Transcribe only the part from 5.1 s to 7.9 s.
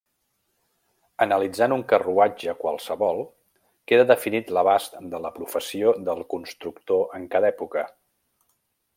de la professió del constructor en cada època.